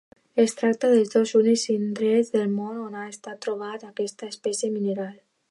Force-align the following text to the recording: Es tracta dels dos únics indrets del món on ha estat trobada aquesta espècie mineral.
Es 0.43 0.53
tracta 0.61 0.89
dels 0.93 1.11
dos 1.15 1.33
únics 1.39 1.65
indrets 1.73 2.33
del 2.37 2.49
món 2.55 2.81
on 2.87 2.99
ha 3.03 3.07
estat 3.13 3.45
trobada 3.47 3.93
aquesta 3.95 4.33
espècie 4.35 4.73
mineral. 4.81 5.15